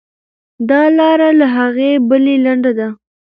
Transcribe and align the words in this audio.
دا 0.69 0.81
لار 0.97 1.19
له 1.39 1.47
هغې 1.57 1.91
بلې 2.09 2.35
لنډه 2.45 2.71
ده. 2.79 2.87